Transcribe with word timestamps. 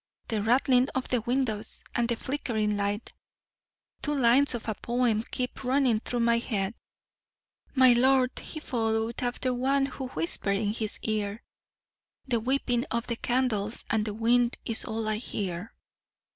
The 0.29 0.41
rattling 0.41 0.89
of 0.95 1.09
the 1.09 1.21
windows, 1.21 1.83
and 1.93 2.09
the 2.09 2.15
flickering 2.15 2.75
light 2.75 3.13
two 4.01 4.15
lines 4.15 4.55
of 4.55 4.67
a 4.67 4.73
poem 4.73 5.21
keep 5.29 5.63
running 5.63 5.99
through 5.99 6.21
my 6.21 6.39
head: 6.39 6.73
"'My 7.75 7.93
lord 7.93 8.31
he 8.39 8.59
followed 8.59 9.21
after 9.21 9.53
one 9.53 9.85
who 9.85 10.07
whispered 10.07 10.57
in 10.57 10.73
his 10.73 10.97
ear 11.03 11.43
The 12.25 12.39
weeping 12.39 12.83
of 12.89 13.05
the 13.05 13.15
candles 13.15 13.85
and 13.91 14.03
the 14.03 14.15
wind 14.15 14.57
is 14.65 14.85
all 14.85 15.07
I 15.07 15.17
hear.' 15.17 15.71